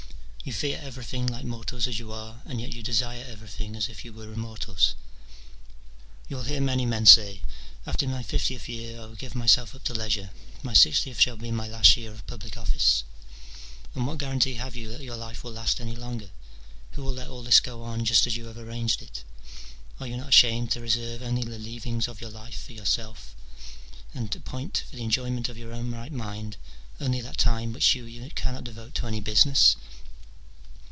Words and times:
You 0.43 0.51
fear 0.53 0.79
everything, 0.81 1.27
like 1.27 1.45
mortals 1.45 1.85
as 1.87 1.99
you 1.99 2.11
are, 2.11 2.41
and 2.45 2.59
yet 2.59 2.73
you 2.73 2.81
desire 2.81 3.23
everything 3.29 3.75
as 3.75 3.87
if 3.87 4.03
you 4.03 4.11
were 4.11 4.33
immortals. 4.33 4.95
You 6.27 6.35
will 6.37 6.43
hear 6.45 6.59
many 6.59 6.83
men 6.83 7.05
say," 7.05 7.41
After 7.85 8.07
my 8.07 8.23
fiftieth 8.23 8.67
year 8.67 8.99
I 8.99 9.05
will 9.05 9.13
give 9.15 9.33
my^lf 9.33 9.75
up 9.75 9.83
to 9.83 9.93
leisure: 9.93 10.31
my 10.63 10.73
sixtieth 10.73 11.19
shall 11.19 11.37
be 11.37 11.51
my 11.51 11.67
last 11.67 11.95
year 11.95 12.11
of 12.11 12.25
public 12.25 12.57
office": 12.57 13.03
and 13.95 14.07
what 14.07 14.17
guarantee 14.17 14.55
have 14.55 14.75
you 14.75 14.89
that 14.91 15.01
your 15.03 15.15
life 15.15 15.43
will 15.43 15.51
last 15.51 15.79
any 15.79 15.95
longer? 15.95 16.31
who 16.93 17.03
will 17.03 17.13
let 17.13 17.27
all 17.27 17.43
this 17.43 17.59
go 17.59 17.83
on 17.83 18.03
just 18.03 18.25
as 18.25 18.35
you 18.35 18.47
have 18.47 18.57
arranged 18.57 19.03
it? 19.03 19.23
are 19.99 20.07
you 20.07 20.17
not 20.17 20.29
ashamed 20.29 20.71
to 20.71 20.81
reserve 20.81 21.21
only 21.21 21.43
the 21.43 21.59
leavings 21.59 22.07
of 22.07 22.19
your 22.19 22.31
life 22.31 22.63
for 22.65 22.73
yourself, 22.73 23.35
and 24.15 24.35
appoint 24.35 24.85
for 24.89 24.95
the 24.95 25.03
en 25.03 25.11
joyment 25.11 25.49
of 25.49 25.57
your 25.57 25.71
own 25.71 25.91
right 25.91 26.11
mind 26.11 26.57
only 26.99 27.21
that 27.21 27.37
time 27.37 27.71
which 27.71 27.93
you 27.93 28.29
cannot 28.33 28.63
devote 28.65 28.95
to 28.95 29.05
any 29.05 29.19
business 29.21 29.75